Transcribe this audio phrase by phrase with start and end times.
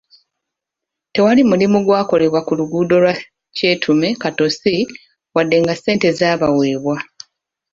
[1.13, 3.13] Tewali mulimu gwakolebwa ku luguudo lwa
[3.55, 4.75] Kyetuma-Katosi
[5.35, 6.95] wadde nga ssente zaabaweebwa.